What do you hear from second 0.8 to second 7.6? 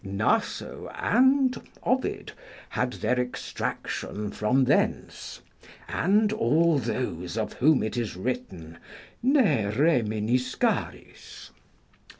and Ovid had their extraction from thence, and all those of